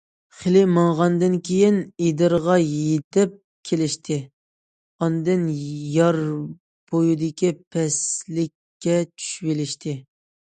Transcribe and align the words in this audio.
خېلى 0.35 0.61
ماڭغاندىن 0.75 1.33
كېيىن 1.49 1.75
ئېدىرغا 2.05 2.55
يېتىپ 2.61 3.35
كېلىشتى، 3.71 4.17
ئاندىن 5.05 5.45
يار 5.99 6.19
بويدىكى 6.95 7.53
پەسلىككە 7.77 8.99
چۈشۈۋېلىشتى. 9.13 9.97